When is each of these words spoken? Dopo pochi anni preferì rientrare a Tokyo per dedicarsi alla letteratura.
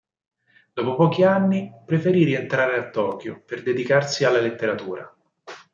Dopo 0.73 0.95
pochi 0.95 1.23
anni 1.23 1.71
preferì 1.85 2.23
rientrare 2.23 2.75
a 2.79 2.89
Tokyo 2.89 3.39
per 3.45 3.61
dedicarsi 3.61 4.23
alla 4.25 4.41
letteratura. 4.41 5.15